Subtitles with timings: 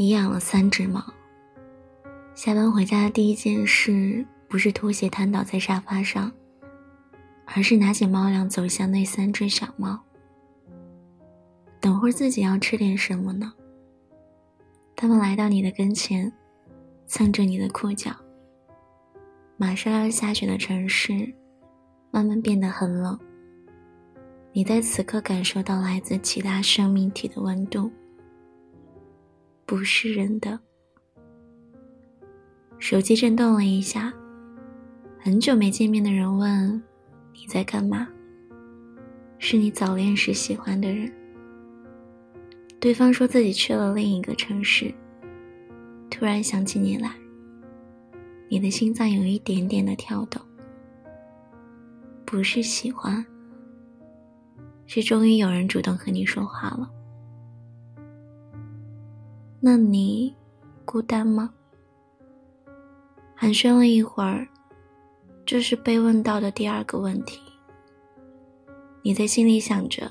[0.00, 1.04] 你养了三只猫。
[2.32, 6.30] 下班回家的第一件事不是拖鞋瘫倒在沙发上，
[7.46, 9.98] 而是拿起猫粮走向那三只小猫。
[11.80, 13.52] 等会儿自己要吃点什么呢？
[14.94, 16.32] 他们来到你的跟前，
[17.08, 18.12] 蹭着你的裤脚。
[19.56, 21.34] 马上要下雪的城市，
[22.12, 23.18] 慢慢变得很冷。
[24.52, 27.90] 你在此刻感受到来自其他生命体的温度，
[29.68, 30.58] 不是人的。
[32.78, 34.10] 手机震动了一下，
[35.20, 36.82] 很久没见面的人问
[37.36, 38.08] ：“你在干嘛？”
[39.38, 41.12] 是你早恋时喜欢的人。
[42.80, 44.90] 对方说自己去了另一个城市，
[46.08, 47.14] 突然想起你来，
[48.48, 50.40] 你的心脏有一点点的跳动，
[52.24, 53.22] 不是喜欢，
[54.86, 56.90] 是终于有人主动和你说话了。
[59.60, 60.34] 那你
[60.84, 61.52] 孤单吗？
[63.34, 64.46] 寒暄了一会儿，
[65.44, 67.40] 这是被问到的第二个问题。
[69.02, 70.10] 你在心里想着：“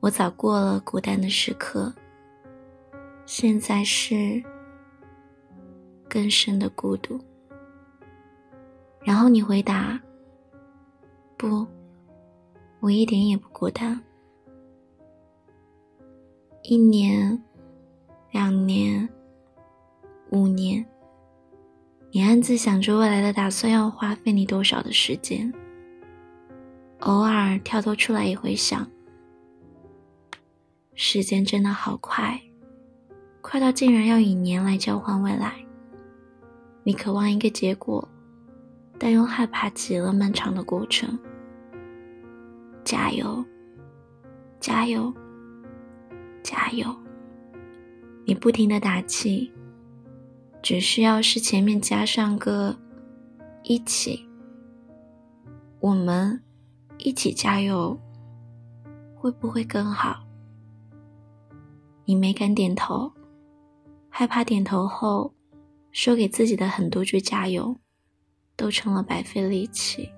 [0.00, 1.92] 我早过了孤单的时刻，
[3.26, 4.42] 现在是
[6.08, 7.20] 更深的孤独。”
[9.02, 10.00] 然后你回答
[11.36, 11.66] ：“不，
[12.80, 14.00] 我一点也不孤单。
[16.62, 17.42] 一年，
[18.30, 19.08] 两年，
[20.30, 20.84] 五年。”
[22.12, 25.52] 你暗自想着未来的打算要花费你多少的时间，
[26.98, 28.84] 偶尔跳脱出来也会想，
[30.96, 32.40] 时间真的好快，
[33.40, 35.64] 快到竟然要以年来交换未来。
[36.82, 38.08] 你渴望一个结果，
[38.98, 41.16] 但又害怕极了漫长的过程。
[42.82, 43.44] 加油，
[44.58, 45.14] 加油，
[46.42, 46.86] 加油！
[48.30, 49.52] 你不停的打气。
[50.62, 52.78] 只需要是前面加上个
[53.64, 54.24] “一起”，
[55.80, 56.40] 我们
[56.98, 57.98] 一起加油，
[59.16, 60.24] 会不会更好？
[62.04, 63.10] 你没敢点头，
[64.08, 65.34] 害怕点头后
[65.90, 67.76] 说给自己的很多句加油，
[68.54, 70.08] 都成了白费力气。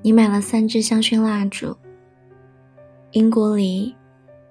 [0.00, 1.76] 你买了三支香薰蜡烛，
[3.14, 3.94] 英国梨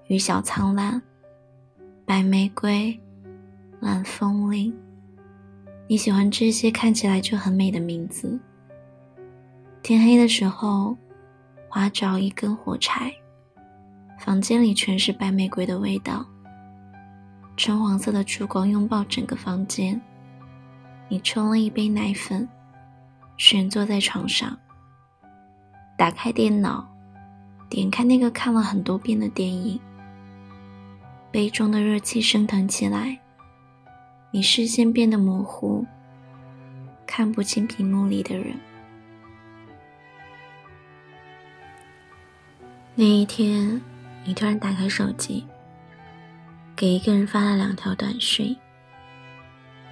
[0.08, 1.02] 与小苍兰。
[2.06, 2.98] 白玫瑰，
[3.82, 4.74] 蓝风铃，
[5.86, 8.40] 你喜欢这些看起来就很美的名字。
[9.82, 10.96] 天黑的时候，
[11.68, 13.14] 划着一根火柴，
[14.18, 16.26] 房间里全是白玫瑰的味道。
[17.58, 20.00] 橙黄色的烛光拥抱整个房间。
[21.10, 22.48] 你冲了一杯奶粉，
[23.38, 24.58] 蜷坐在床上，
[25.98, 26.88] 打开电脑，
[27.74, 29.80] 点开那个看了很多遍的电影。
[31.32, 33.18] 杯中的热气升腾起来，
[34.30, 35.84] 你视线变得模糊，
[37.08, 38.56] 看不清屏幕里的人。
[42.94, 43.82] 那一天，
[44.24, 45.44] 你突然打开手机，
[46.76, 48.56] 给一个人发了两条短讯，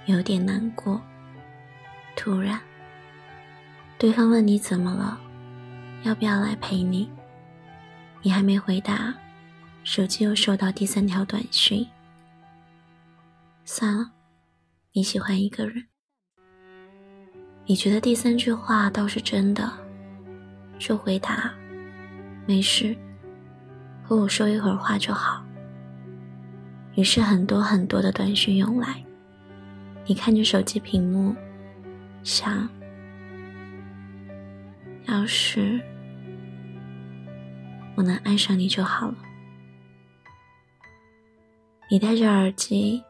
[0.05, 1.01] 有点难过。
[2.15, 2.61] 突然，
[3.97, 5.19] 对方问你怎么了，
[6.03, 7.09] 要不要来陪你？
[8.21, 9.13] 你还没回答。
[9.83, 11.87] 手机又收到第三条短信。
[13.65, 14.11] 算了，
[14.93, 15.87] 你喜欢一个人。
[17.65, 19.71] 你觉得第三句话倒是真的，
[20.77, 21.51] 就回答：
[22.45, 22.95] 没事，
[24.03, 25.43] 和我说一会儿话就好。
[26.95, 29.03] 于是很多很多的短信涌来，
[30.05, 31.35] 你看着手机屏幕，
[32.23, 32.67] 想：
[35.05, 35.81] 要是
[37.95, 39.17] 我能爱上你就好了。
[41.89, 43.03] 你戴着耳机，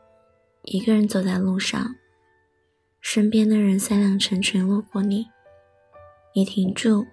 [0.63, 1.95] 一个人走在路上，
[2.99, 5.29] 身边的人三两成群路过你，
[6.33, 7.05] 你停住，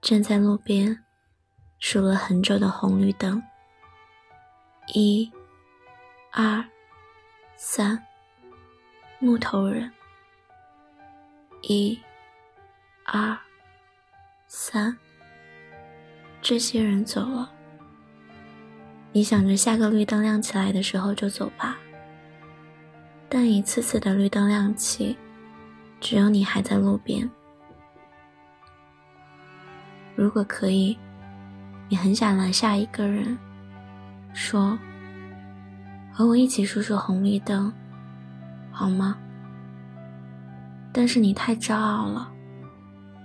[0.00, 1.04] 站在路边，
[1.78, 3.42] 数了很久的红绿灯。
[4.88, 5.32] 一、
[6.30, 6.64] 二、
[7.56, 8.06] 三，
[9.18, 9.90] 木头人。
[11.62, 11.98] 一、
[13.04, 13.36] 二、
[14.46, 14.96] 三，
[16.44, 17.50] 这些人走了。
[19.12, 21.78] 你想着下个绿灯亮起来的时候就走吧，
[23.30, 25.16] 但一次次的绿灯亮起，
[26.02, 27.28] 只有你还在路边。
[30.14, 30.98] 如果可以，
[31.88, 33.38] 你很想拦下一个人，
[34.34, 34.78] 说
[36.12, 37.72] ：“和我一起数数红绿灯，
[38.70, 39.16] 好吗？”
[40.92, 42.30] 但是你太骄傲了，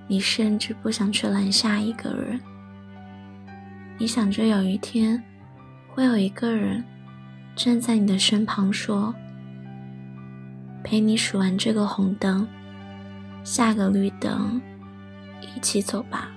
[0.08, 2.40] 你甚至不想去拦下一个人。
[4.02, 5.22] 你想着有一天，
[5.90, 6.82] 会有一个人
[7.54, 9.14] 站在你的身旁，说
[10.82, 12.48] ：“陪你数完这个红灯，
[13.44, 14.62] 下个绿灯，
[15.42, 16.32] 一起走吧。”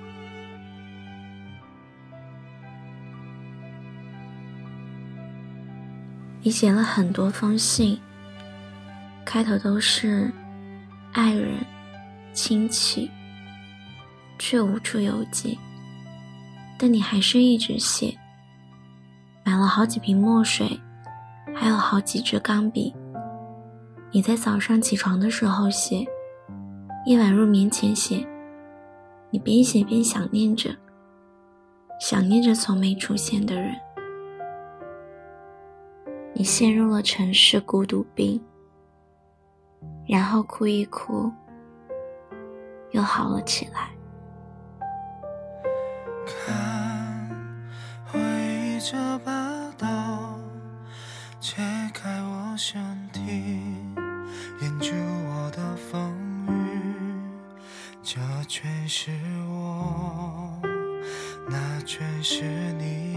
[6.43, 7.97] 你写了很多封信，
[9.25, 10.29] 开头都是
[11.13, 11.55] 爱人、
[12.33, 13.09] 亲戚，
[14.37, 15.57] 却无处邮寄。
[16.83, 18.13] 但你还是一直写，
[19.45, 20.81] 买了好几瓶墨水，
[21.55, 22.93] 还有好几支钢笔。
[24.11, 26.05] 你在早上起床的时候写，
[27.07, 28.27] 夜晚入眠前写。
[29.31, 30.75] 你边写边想念着，
[32.01, 33.77] 想念着从没出现的人。
[36.35, 38.43] 你陷入了城市孤独病，
[40.09, 41.31] 然后哭一哭，
[42.91, 43.91] 又好了起来。
[48.85, 49.33] 这把
[49.79, 49.87] 刀，
[51.41, 51.63] 切
[51.95, 52.83] 开我身
[53.13, 53.21] 体，
[54.61, 56.13] 掩住我的风
[56.49, 56.53] 雨。
[58.03, 58.19] 这
[58.49, 59.13] 全是
[59.49, 60.61] 我，
[61.49, 62.43] 那全是
[62.73, 63.17] 你，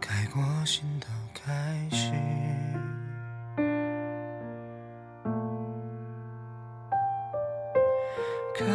[0.00, 1.06] 开过心的。
[1.32, 2.10] 开始，
[8.58, 8.66] 看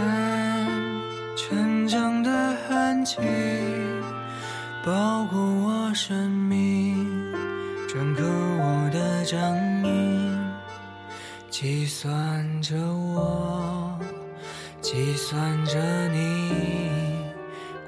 [1.35, 3.17] 成长的痕迹，
[4.83, 6.95] 包裹我生命，
[7.87, 9.39] 篆刻我的掌
[9.83, 10.35] 印，
[11.51, 13.99] 计算着我，
[14.81, 16.51] 计算着你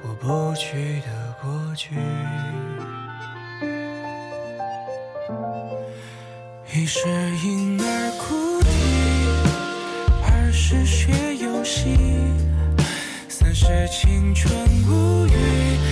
[0.04, 1.96] 过不去的过去。
[6.76, 7.08] 一是
[7.44, 8.70] 婴儿哭啼，
[10.32, 11.98] 二是学游戏，
[13.28, 14.54] 三是青春
[14.88, 15.32] 无语，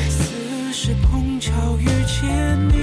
[0.10, 0.31] 四
[0.74, 2.81] 是碰巧遇见你，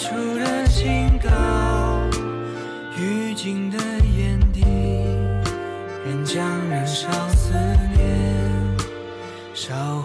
[0.00, 1.30] 出的警告，
[2.96, 3.76] 预警的
[4.16, 4.64] 眼底，
[6.06, 8.08] 仍将燃烧思念，
[9.52, 9.99] 烧。